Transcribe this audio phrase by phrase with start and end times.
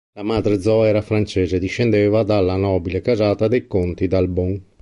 [0.13, 4.59] La madre Zoe era francese e discendeva dalla nobile casata dei conti d'Albon.